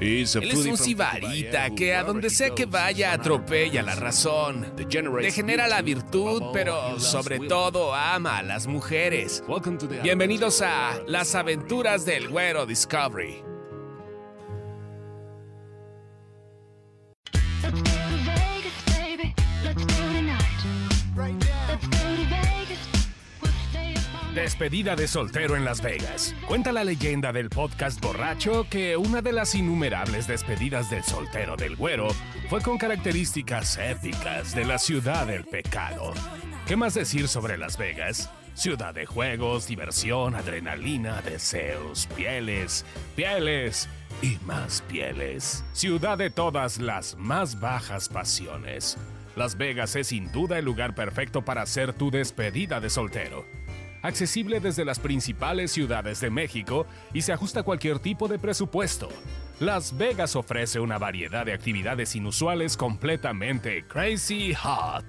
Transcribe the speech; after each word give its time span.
Él 0.00 0.22
es 0.22 0.66
un 0.66 0.76
sibarita 0.76 1.70
que 1.70 1.94
a 1.94 2.02
donde 2.02 2.30
sea 2.30 2.50
que 2.50 2.66
vaya 2.66 3.12
atropella 3.12 3.82
la 3.82 3.94
razón, 3.94 4.66
degenera 4.76 5.68
la 5.68 5.82
virtud, 5.82 6.42
pero 6.52 6.98
sobre 6.98 7.40
todo 7.40 7.94
ama 7.94 8.38
a 8.38 8.42
las 8.42 8.66
mujeres. 8.66 9.42
Bienvenidos 10.02 10.62
a 10.62 11.00
Las 11.06 11.34
aventuras 11.34 12.04
del 12.04 12.28
güero 12.28 12.66
Discovery. 12.66 13.53
Despedida 24.34 24.96
de 24.96 25.06
soltero 25.06 25.54
en 25.54 25.64
Las 25.64 25.80
Vegas. 25.80 26.34
Cuenta 26.48 26.72
la 26.72 26.82
leyenda 26.82 27.32
del 27.32 27.50
podcast 27.50 28.00
borracho 28.00 28.66
que 28.68 28.96
una 28.96 29.22
de 29.22 29.32
las 29.32 29.54
innumerables 29.54 30.26
despedidas 30.26 30.90
del 30.90 31.04
soltero 31.04 31.56
del 31.56 31.76
güero 31.76 32.08
fue 32.50 32.60
con 32.60 32.76
características 32.76 33.78
épicas 33.78 34.52
de 34.52 34.64
la 34.64 34.78
ciudad 34.78 35.28
del 35.28 35.44
pecado. 35.44 36.12
¿Qué 36.66 36.74
más 36.74 36.94
decir 36.94 37.28
sobre 37.28 37.56
Las 37.56 37.78
Vegas? 37.78 38.28
Ciudad 38.54 38.92
de 38.92 39.06
juegos, 39.06 39.68
diversión, 39.68 40.34
adrenalina, 40.34 41.22
deseos, 41.22 42.08
pieles, 42.16 42.84
pieles 43.14 43.88
y 44.20 44.36
más 44.44 44.82
pieles. 44.88 45.64
Ciudad 45.74 46.18
de 46.18 46.30
todas 46.30 46.78
las 46.78 47.16
más 47.16 47.60
bajas 47.60 48.08
pasiones. 48.08 48.98
Las 49.36 49.56
Vegas 49.56 49.94
es 49.94 50.08
sin 50.08 50.32
duda 50.32 50.58
el 50.58 50.64
lugar 50.64 50.96
perfecto 50.96 51.42
para 51.42 51.62
hacer 51.62 51.92
tu 51.92 52.10
despedida 52.10 52.80
de 52.80 52.90
soltero 52.90 53.44
accesible 54.04 54.60
desde 54.60 54.84
las 54.84 55.00
principales 55.00 55.72
ciudades 55.72 56.20
de 56.20 56.30
México 56.30 56.86
y 57.12 57.22
se 57.22 57.32
ajusta 57.32 57.60
a 57.60 57.62
cualquier 57.64 57.98
tipo 57.98 58.28
de 58.28 58.38
presupuesto. 58.38 59.08
Las 59.58 59.96
Vegas 59.96 60.36
ofrece 60.36 60.78
una 60.78 60.98
variedad 60.98 61.46
de 61.46 61.54
actividades 61.54 62.14
inusuales 62.14 62.76
completamente 62.76 63.84
crazy 63.88 64.54
hot. 64.54 65.04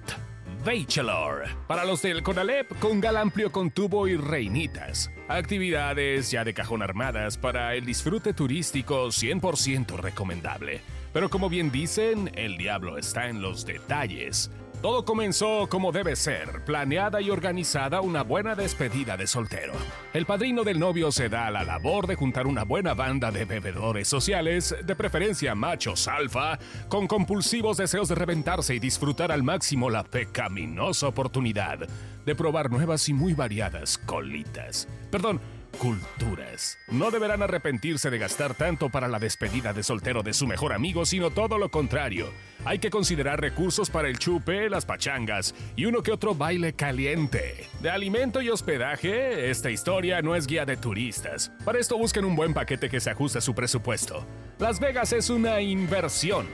Bachelor. 0.64 1.44
Para 1.68 1.84
los 1.84 2.02
del 2.02 2.24
Conalep, 2.24 2.76
con 2.80 3.00
gal 3.00 3.18
amplio 3.18 3.52
con 3.52 3.70
tubo 3.70 4.08
y 4.08 4.16
reinitas. 4.16 5.10
Actividades 5.28 6.30
ya 6.30 6.42
de 6.42 6.54
cajón 6.54 6.82
armadas 6.82 7.36
para 7.36 7.74
el 7.74 7.84
disfrute 7.84 8.32
turístico 8.32 9.06
100% 9.06 9.96
recomendable. 9.96 10.80
Pero 11.12 11.30
como 11.30 11.48
bien 11.48 11.70
dicen, 11.70 12.30
el 12.34 12.56
diablo 12.56 12.98
está 12.98 13.28
en 13.28 13.42
los 13.42 13.64
detalles. 13.64 14.50
Todo 14.82 15.04
comenzó 15.04 15.68
como 15.68 15.90
debe 15.90 16.16
ser, 16.16 16.64
planeada 16.64 17.20
y 17.20 17.30
organizada 17.30 18.02
una 18.02 18.22
buena 18.22 18.54
despedida 18.54 19.16
de 19.16 19.26
soltero. 19.26 19.72
El 20.12 20.26
padrino 20.26 20.64
del 20.64 20.78
novio 20.78 21.10
se 21.10 21.28
da 21.28 21.46
a 21.46 21.50
la 21.50 21.64
labor 21.64 22.06
de 22.06 22.14
juntar 22.14 22.46
una 22.46 22.64
buena 22.64 22.92
banda 22.94 23.30
de 23.30 23.46
bebedores 23.46 24.06
sociales, 24.06 24.76
de 24.84 24.94
preferencia 24.94 25.54
machos 25.54 26.06
alfa, 26.08 26.58
con 26.88 27.06
compulsivos 27.06 27.78
deseos 27.78 28.08
de 28.08 28.16
reventarse 28.16 28.74
y 28.74 28.78
disfrutar 28.78 29.32
al 29.32 29.42
máximo 29.42 29.88
la 29.88 30.04
pecaminosa 30.04 31.08
oportunidad 31.08 31.78
de 32.26 32.34
probar 32.34 32.70
nuevas 32.70 33.08
y 33.08 33.14
muy 33.14 33.32
variadas 33.32 33.98
colitas. 33.98 34.88
Perdón, 35.10 35.40
culturas. 35.76 36.78
No 36.88 37.10
deberán 37.10 37.42
arrepentirse 37.42 38.10
de 38.10 38.18
gastar 38.18 38.54
tanto 38.54 38.90
para 38.90 39.08
la 39.08 39.18
despedida 39.18 39.72
de 39.72 39.82
soltero 39.82 40.22
de 40.22 40.32
su 40.32 40.46
mejor 40.46 40.72
amigo, 40.72 41.06
sino 41.06 41.30
todo 41.30 41.58
lo 41.58 41.70
contrario. 41.70 42.30
Hay 42.64 42.78
que 42.78 42.90
considerar 42.90 43.40
recursos 43.40 43.90
para 43.90 44.08
el 44.08 44.18
chupe, 44.18 44.68
las 44.68 44.86
pachangas 44.86 45.54
y 45.76 45.84
uno 45.84 46.02
que 46.02 46.12
otro 46.12 46.34
baile 46.34 46.72
caliente. 46.72 47.68
De 47.80 47.90
alimento 47.90 48.42
y 48.42 48.50
hospedaje, 48.50 49.50
esta 49.50 49.70
historia 49.70 50.22
no 50.22 50.34
es 50.34 50.46
guía 50.46 50.64
de 50.64 50.76
turistas. 50.76 51.52
Para 51.64 51.78
esto 51.78 51.96
busquen 51.96 52.24
un 52.24 52.36
buen 52.36 52.54
paquete 52.54 52.90
que 52.90 53.00
se 53.00 53.10
ajuste 53.10 53.38
a 53.38 53.42
su 53.42 53.54
presupuesto. 53.54 54.26
Las 54.58 54.80
Vegas 54.80 55.12
es 55.12 55.30
una 55.30 55.60
inversión. 55.60 56.46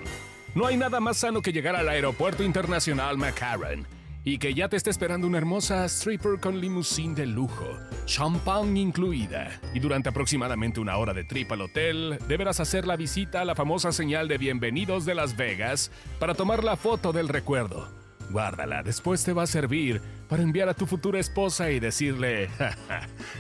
No 0.55 0.67
hay 0.67 0.77
nada 0.77 1.01
más 1.01 1.17
sano 1.17 1.41
que 1.41 1.53
llegar 1.53 1.77
al 1.77 1.89
aeropuerto 1.89 2.43
internacional 2.43 3.17
McCarran 3.17 3.87
y 4.25 4.39
que 4.39 4.55
ya 4.55 4.69
te 4.69 4.77
esté 4.77 4.91
esperando 4.91 5.27
una 5.27 5.39
hermosa 5.39 5.85
stripper 5.87 6.39
con 6.41 6.61
limusín 6.61 7.15
de 7.15 7.27
lujo, 7.27 7.79
champán 8.05 8.77
incluida. 8.77 9.61
Y 9.75 9.81
durante 9.81 10.11
aproximadamente 10.11 10.81
una 10.81 10.97
hora 10.97 11.13
de 11.13 11.25
trip 11.25 11.51
al 11.53 11.63
hotel, 11.63 12.19
deberás 12.29 12.61
hacer 12.61 12.87
la 12.87 12.97
visita 12.97 13.41
a 13.41 13.45
la 13.45 13.55
famosa 13.55 13.91
señal 13.93 14.29
de 14.29 14.39
bienvenidos 14.39 15.05
de 15.05 15.15
Las 15.15 15.37
Vegas 15.37 15.91
para 16.19 16.35
tomar 16.35 16.63
la 16.63 16.77
foto 16.77 17.13
del 17.13 17.29
recuerdo. 17.29 17.89
Guárdala, 18.31 18.83
después 18.83 19.25
te 19.25 19.33
va 19.33 19.43
a 19.43 19.47
servir 19.47 20.01
para 20.29 20.43
enviar 20.43 20.69
a 20.69 20.75
tu 20.75 20.87
futura 20.87 21.19
esposa 21.19 21.71
y 21.71 21.81
decirle 21.81 22.49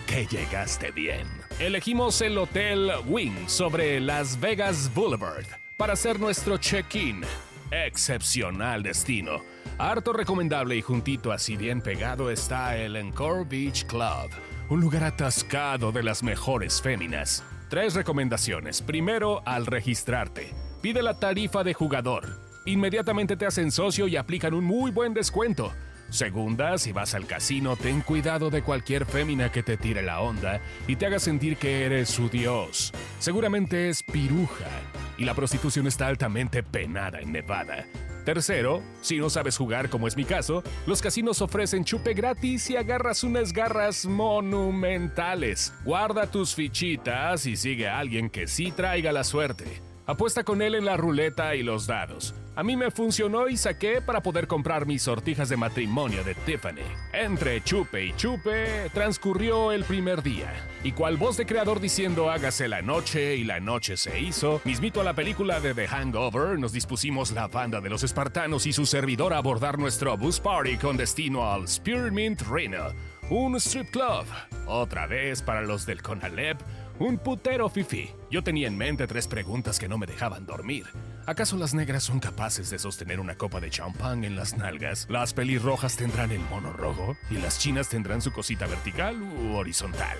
que 0.06 0.27
llegaste 0.27 0.91
bien. 0.91 1.27
Elegimos 1.61 2.21
el 2.21 2.37
Hotel 2.37 2.91
Wing 3.06 3.47
sobre 3.47 4.01
Las 4.01 4.39
Vegas 4.41 4.91
Boulevard 4.93 5.47
para 5.79 5.95
hacer 5.95 6.19
nuestro 6.21 6.59
check-in. 6.59 7.23
Excepcional 7.71 8.83
destino 8.83 9.41
Harto 9.82 10.12
recomendable 10.12 10.76
y 10.76 10.81
juntito 10.81 11.32
así 11.32 11.56
bien 11.56 11.81
pegado 11.81 12.31
está 12.31 12.76
el 12.76 12.94
Encore 12.94 13.44
Beach 13.44 13.84
Club, 13.87 14.31
un 14.69 14.81
lugar 14.81 15.03
atascado 15.03 15.91
de 15.91 16.04
las 16.04 16.22
mejores 16.22 16.81
féminas. 16.81 17.43
Tres 17.69 17.94
recomendaciones. 17.94 18.81
Primero, 18.81 19.43
al 19.44 19.66
registrarte, 19.66 20.54
pide 20.82 21.03
la 21.03 21.19
tarifa 21.19 21.65
de 21.65 21.75
jugador. 21.75 22.38
Inmediatamente 22.65 23.37
te 23.37 23.44
hacen 23.44 23.72
socio 23.72 24.06
y 24.06 24.15
aplican 24.15 24.54
un 24.54 24.62
muy 24.62 24.93
buen 24.93 25.15
descuento. 25.15 25.72
Segunda, 26.10 26.78
si 26.78 26.93
vas 26.93 27.16
al 27.16 27.26
casino, 27.26 27.75
ten 27.75 28.03
cuidado 28.03 28.50
de 28.50 28.62
cualquier 28.62 29.04
fémina 29.04 29.50
que 29.50 29.64
te 29.64 29.76
tire 29.76 30.03
la 30.03 30.20
onda 30.20 30.60
y 30.87 30.94
te 30.94 31.06
haga 31.06 31.19
sentir 31.19 31.56
que 31.56 31.84
eres 31.84 32.09
su 32.09 32.28
dios. 32.28 32.93
Seguramente 33.19 33.88
es 33.88 34.04
piruja 34.04 34.70
y 35.19 35.25
la 35.25 35.34
prostitución 35.34 35.88
está 35.88 36.06
altamente 36.06 36.62
penada 36.62 37.19
en 37.19 37.32
Nevada. 37.32 37.84
Tercero, 38.25 38.83
si 39.00 39.19
no 39.19 39.31
sabes 39.31 39.56
jugar 39.56 39.88
como 39.88 40.06
es 40.06 40.16
mi 40.16 40.25
caso, 40.25 40.62
los 40.87 41.03
casinos 41.03 41.43
ofrecen 41.43 41.84
chupe 41.84 42.15
gratis 42.15 42.71
y 42.71 42.77
agarras 42.77 43.25
unas 43.25 43.53
garras 43.53 44.06
monumentales. 44.06 45.75
Guarda 45.84 46.27
tus 46.27 46.55
fichitas 46.55 47.47
y 47.47 47.56
sigue 47.56 47.88
a 47.88 47.99
alguien 47.99 48.31
que 48.31 48.47
sí 48.47 48.71
traiga 48.71 49.12
la 49.12 49.25
suerte. 49.25 49.65
Apuesta 50.06 50.44
con 50.44 50.62
él 50.62 50.75
en 50.75 50.84
la 50.84 50.97
ruleta 50.97 51.55
y 51.55 51.62
los 51.62 51.87
dados. 51.87 52.34
A 52.55 52.63
mí 52.63 52.77
me 52.77 52.91
funcionó 52.91 53.49
y 53.49 53.57
saqué 53.57 54.03
para 54.03 54.23
poder 54.23 54.47
comprar 54.47 54.85
mis 54.85 55.03
sortijas 55.03 55.49
de 55.49 55.57
matrimonio 55.57 56.23
de 56.23 56.35
Tiffany. 56.35 56.83
Entre 57.15 57.65
chupe 57.65 58.05
y 58.05 58.13
chupe, 58.15 58.91
transcurrió 58.93 59.73
el 59.73 59.85
primer 59.85 60.23
día. 60.23 60.53
Y 60.85 60.93
cual 60.93 61.17
voz 61.17 61.39
de 61.39 61.47
creador 61.47 61.81
diciendo 61.81 62.31
hágase 62.31 62.69
la 62.69 62.83
noche 62.83 63.37
y 63.37 63.45
la 63.45 63.59
noche 63.59 63.97
se 63.97 64.21
hizo, 64.21 64.61
mismito 64.65 65.01
a 65.01 65.05
la 65.05 65.15
película 65.15 65.61
de 65.61 65.73
The 65.73 65.89
Hangover, 65.89 66.59
nos 66.59 66.73
dispusimos 66.73 67.33
la 67.33 67.49
banda 67.49 67.81
de 67.81 67.89
los 67.89 68.03
espartanos 68.03 68.67
y 68.67 68.75
su 68.75 68.85
servidor 68.85 69.33
a 69.33 69.39
abordar 69.39 69.79
nuestro 69.79 70.19
bus 70.19 70.39
party 70.39 70.77
con 70.77 70.99
destino 70.99 71.51
al 71.51 71.67
Spearmint 71.67 72.43
Reno, 72.43 72.89
un 73.31 73.57
strip 73.57 73.91
club. 73.93 74.27
Otra 74.67 75.07
vez 75.07 75.41
para 75.41 75.62
los 75.62 75.87
del 75.87 76.03
Conalep, 76.03 76.61
un 76.99 77.19
putero 77.19 77.69
fifi. 77.69 78.11
Yo 78.31 78.43
tenía 78.43 78.69
en 78.69 78.77
mente 78.77 79.07
tres 79.07 79.27
preguntas 79.27 79.79
que 79.79 79.89
no 79.89 79.99
me 79.99 80.07
dejaban 80.07 80.47
dormir. 80.47 80.87
¿Acaso 81.27 81.57
las 81.57 81.75
negras 81.75 82.03
son 82.03 82.19
capaces 82.21 82.71
de 82.71 82.79
sostener 82.79 83.21
una 83.21 83.37
copa 83.37 83.61
de 83.61 83.71
champán 83.71 84.25
en 84.25 84.37
las 84.37 84.57
nalgas? 84.57 85.07
¿Las 85.09 85.35
pelirrojas 85.35 85.97
tendrán 85.97 86.33
el 86.33 86.41
mono 86.41 86.73
rojo? 86.73 87.17
¿Y 87.31 87.39
las 87.39 87.59
chinas 87.59 87.89
tendrán 87.89 88.21
su 88.21 88.33
cosita 88.33 88.67
vertical 88.67 89.21
u 89.23 89.55
horizontal? 89.57 90.19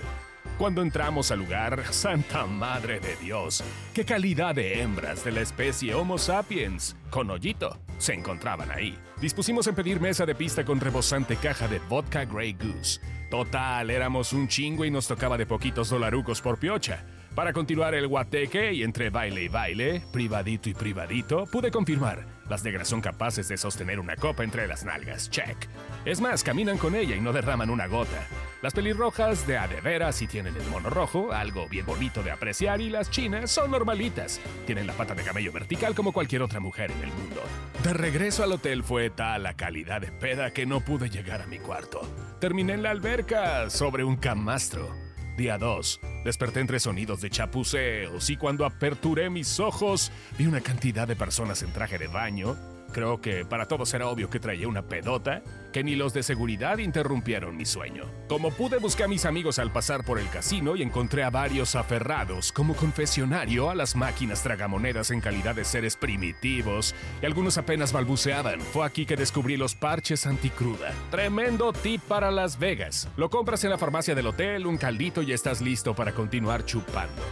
Cuando 0.59 0.83
entramos 0.83 1.31
al 1.31 1.41
lugar, 1.41 1.83
Santa 1.91 2.47
Madre 2.47 3.00
de 3.00 3.16
Dios, 3.16 3.65
qué 3.94 4.04
calidad 4.04 4.54
de 4.54 4.81
hembras 4.81 5.25
de 5.25 5.33
la 5.33 5.41
especie 5.41 5.94
Homo 5.94 6.19
sapiens, 6.19 6.94
con 7.10 7.31
hoyito, 7.31 7.78
se 7.99 8.15
encontraban 8.15 8.71
ahí. 8.71 8.97
Dispusimos 9.21 9.66
en 9.66 9.75
pedir 9.75 10.00
mesa 10.00 10.27
de 10.27 10.34
pista 10.34 10.65
con 10.65 10.78
rebosante 10.78 11.37
caja 11.37 11.69
de 11.69 11.78
vodka 11.81 12.25
Grey 12.25 12.53
Goose. 12.53 13.00
Total, 13.32 13.88
éramos 13.88 14.34
un 14.34 14.47
chingo 14.47 14.84
y 14.84 14.91
nos 14.91 15.09
tocaba 15.09 15.38
de 15.38 15.47
poquitos 15.47 15.88
dolarucos 15.88 16.43
por 16.43 16.59
piocha. 16.59 17.03
Para 17.34 17.54
continuar 17.54 17.94
el 17.94 18.06
guateque 18.06 18.75
y 18.75 18.82
entre 18.82 19.09
baile 19.09 19.44
y 19.44 19.48
baile, 19.48 20.03
privadito 20.12 20.68
y 20.68 20.74
privadito, 20.74 21.47
pude 21.47 21.71
confirmar, 21.71 22.27
las 22.53 22.65
negras 22.65 22.87
son 22.87 23.01
capaces 23.01 23.49
de 23.49 23.57
sostener 23.57 23.99
una 23.99 24.15
copa 24.15 24.45
entre 24.45 24.66
las 24.66 24.84
nalgas, 24.84 25.31
check. 25.31 25.57
Es 26.04 26.21
más, 26.21 26.45
caminan 26.45 26.77
con 26.77 26.95
ella 26.95 27.16
y 27.16 27.21
no 27.22 27.33
derraman 27.33 27.71
una 27.71 27.87
gota. 27.87 28.28
Las 28.60 28.75
pelirrojas 28.75 29.47
de 29.47 29.57
a 29.57 29.66
de 29.66 29.81
veras 29.81 30.16
sí 30.16 30.27
tienen 30.27 30.54
el 30.54 30.66
mono 30.66 30.91
rojo, 30.91 31.33
algo 31.33 31.66
bien 31.66 31.87
bonito 31.87 32.22
de 32.22 32.31
apreciar, 32.31 32.83
y 32.83 32.91
las 32.91 33.10
chinas 33.10 33.51
son 33.51 33.71
normalitas. 33.71 34.39
Tienen 34.66 34.87
la 34.87 34.93
pata 34.93 35.15
de 35.15 35.22
camello 35.22 35.51
vertical 35.51 35.95
como 35.95 36.13
cualquier 36.13 36.43
otra 36.43 36.60
mujer 36.60 36.91
en 36.91 37.03
el 37.03 37.13
mundo. 37.15 37.41
De 37.83 37.95
regreso 37.95 38.45
al 38.45 38.53
hotel 38.53 38.84
fue 38.84 39.09
tal 39.09 39.45
la 39.45 39.54
calidad 39.54 40.03
de 40.03 40.13
peda 40.13 40.53
que 40.53 40.66
no 40.66 40.81
pude 40.81 41.09
llegar 41.09 41.41
a 41.41 41.47
mi 41.47 41.59
cuarto. 41.59 42.03
Terminé 42.39 42.75
en 42.75 42.83
la 42.83 42.91
alberca 42.91 43.71
sobre 43.71 44.04
un 44.04 44.16
camastro. 44.16 45.02
Día 45.36 45.58
2. 45.58 46.00
Desperté 46.24 46.60
entre 46.60 46.80
sonidos 46.80 47.20
de 47.20 47.30
chapuceos 47.30 48.30
y 48.30 48.36
cuando 48.36 48.64
aperturé 48.64 49.30
mis 49.30 49.60
ojos 49.60 50.12
vi 50.38 50.46
una 50.46 50.60
cantidad 50.60 51.08
de 51.08 51.16
personas 51.16 51.62
en 51.62 51.72
traje 51.72 51.98
de 51.98 52.08
baño, 52.08 52.56
Creo 52.92 53.21
que 53.21 53.44
para 53.44 53.66
todos 53.66 53.92
era 53.94 54.09
obvio 54.09 54.28
que 54.28 54.39
traía 54.39 54.68
una 54.68 54.83
pedota, 54.83 55.42
que 55.72 55.83
ni 55.83 55.97
los 55.97 56.12
de 56.12 56.22
seguridad 56.22 56.78
interrumpieron 56.78 57.56
mi 57.56 57.65
sueño. 57.65 58.04
Como 58.28 58.50
pude, 58.50 58.78
busqué 58.78 59.04
a 59.04 59.09
mis 59.09 59.24
amigos 59.24 59.59
al 59.59 59.72
pasar 59.72 60.04
por 60.04 60.18
el 60.18 60.28
casino 60.28 60.77
y 60.77 60.83
encontré 60.83 61.24
a 61.24 61.30
varios 61.30 61.74
aferrados 61.74 62.53
como 62.53 62.74
confesionario 62.74 63.71
a 63.71 63.74
las 63.74 63.97
máquinas 63.97 64.42
tragamonedas 64.42 65.10
en 65.10 65.21
calidad 65.21 65.54
de 65.54 65.65
seres 65.65 65.97
primitivos, 65.97 66.94
y 67.22 67.27
algunos 67.27 67.56
apenas 67.59 67.92
balbuceaban. 67.92 68.60
Fue 68.60 68.84
aquí 68.84 69.06
que 69.06 69.16
descubrí 69.16 69.56
los 69.56 69.74
parches 69.74 70.27
anticruda. 70.27 70.92
Tremendo 71.10 71.72
tip 71.72 72.03
para 72.03 72.30
Las 72.30 72.59
Vegas. 72.59 73.09
Lo 73.16 73.30
compras 73.30 73.65
en 73.65 73.71
la 73.71 73.78
farmacia 73.78 74.15
del 74.15 74.27
hotel, 74.27 74.66
un 74.66 74.77
caldito 74.77 75.22
y 75.22 75.33
estás 75.33 75.60
listo 75.60 75.94
para 75.94 76.12
continuar 76.12 76.65
chupando. 76.65 77.22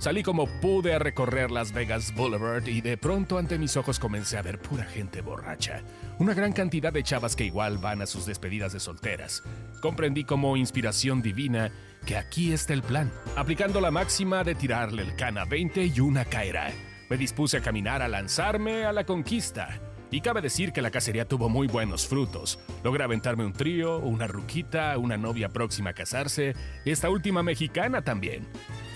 Salí 0.00 0.22
como 0.22 0.46
pude 0.46 0.94
a 0.94 0.98
recorrer 0.98 1.50
Las 1.50 1.72
Vegas 1.72 2.14
Boulevard 2.14 2.66
y 2.66 2.80
de 2.80 2.96
pronto 2.96 3.36
ante 3.36 3.58
mis 3.58 3.76
ojos 3.76 3.98
comencé 3.98 4.38
a 4.38 4.42
ver 4.42 4.58
pura 4.58 4.84
gente 4.84 5.20
borracha. 5.20 5.82
Una 6.18 6.32
gran 6.32 6.54
cantidad 6.54 6.90
de 6.90 7.02
chavas 7.02 7.36
que 7.36 7.44
igual 7.44 7.76
van 7.76 8.00
a 8.00 8.06
sus 8.06 8.24
despedidas 8.24 8.72
de 8.72 8.80
solteras. 8.80 9.42
Comprendí 9.82 10.24
como 10.24 10.56
inspiración 10.56 11.20
divina 11.20 11.70
que 12.06 12.16
aquí 12.16 12.54
está 12.54 12.72
el 12.72 12.82
plan. 12.82 13.12
Aplicando 13.36 13.78
la 13.82 13.90
máxima 13.90 14.42
de 14.42 14.54
tirarle 14.54 15.02
el 15.02 15.16
cana 15.16 15.44
20 15.44 15.84
y 15.84 16.00
una 16.00 16.24
caerá. 16.24 16.72
Me 17.10 17.18
dispuse 17.18 17.58
a 17.58 17.60
caminar 17.60 18.00
a 18.00 18.08
lanzarme 18.08 18.86
a 18.86 18.94
la 18.94 19.04
conquista. 19.04 19.80
Y 20.10 20.22
cabe 20.22 20.40
decir 20.40 20.72
que 20.72 20.80
la 20.80 20.90
cacería 20.90 21.28
tuvo 21.28 21.50
muy 21.50 21.68
buenos 21.68 22.06
frutos. 22.06 22.58
Logré 22.82 23.04
aventarme 23.04 23.44
un 23.44 23.52
trío, 23.52 23.98
una 23.98 24.26
ruquita, 24.26 24.96
una 24.96 25.18
novia 25.18 25.50
próxima 25.50 25.90
a 25.90 25.92
casarse, 25.92 26.54
esta 26.86 27.10
última 27.10 27.42
mexicana 27.42 28.02
también. 28.02 28.48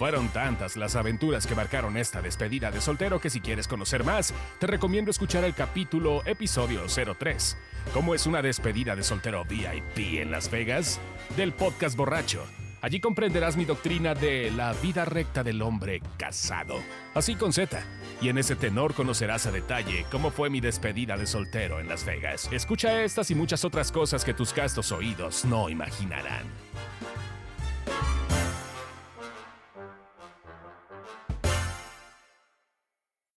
Fueron 0.04 0.28
tantas 0.28 0.76
las 0.76 0.96
aventuras 0.96 1.46
que 1.46 1.54
marcaron 1.54 1.96
esta 1.96 2.20
despedida 2.20 2.70
de 2.70 2.82
soltero 2.82 3.22
que 3.22 3.30
si 3.30 3.40
quieres 3.40 3.66
conocer 3.66 4.04
más, 4.04 4.34
te 4.58 4.66
recomiendo 4.66 5.10
escuchar 5.10 5.44
el 5.44 5.54
capítulo 5.54 6.20
episodio 6.26 6.82
03, 7.18 7.56
cómo 7.94 8.14
es 8.14 8.26
una 8.26 8.42
despedida 8.42 8.94
de 8.94 9.02
soltero 9.02 9.46
VIP 9.46 10.20
en 10.20 10.30
Las 10.30 10.50
Vegas, 10.50 11.00
del 11.38 11.54
podcast 11.54 11.96
borracho. 11.96 12.44
Allí 12.82 13.00
comprenderás 13.00 13.56
mi 13.56 13.64
doctrina 13.64 14.14
de 14.14 14.50
la 14.50 14.74
vida 14.74 15.06
recta 15.06 15.42
del 15.42 15.62
hombre 15.62 16.02
casado, 16.18 16.82
así 17.14 17.34
con 17.34 17.54
Z. 17.54 17.82
Y 18.20 18.28
en 18.28 18.36
ese 18.36 18.56
tenor 18.56 18.92
conocerás 18.92 19.46
a 19.46 19.52
detalle 19.52 20.04
cómo 20.10 20.30
fue 20.30 20.50
mi 20.50 20.60
despedida 20.60 21.16
de 21.16 21.24
soltero 21.26 21.80
en 21.80 21.88
Las 21.88 22.04
Vegas. 22.04 22.50
Escucha 22.52 23.02
estas 23.04 23.30
y 23.30 23.34
muchas 23.34 23.64
otras 23.64 23.90
cosas 23.90 24.22
que 24.22 24.34
tus 24.34 24.52
castos 24.52 24.92
oídos 24.92 25.46
no 25.46 25.70
imaginarán. 25.70 26.44